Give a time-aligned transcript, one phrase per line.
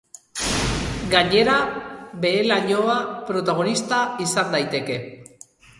[1.11, 1.57] Gainera,
[2.25, 2.99] behe-lainoa
[3.31, 5.03] protagonista izan daiteke.